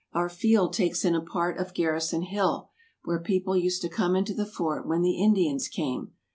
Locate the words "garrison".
1.75-2.23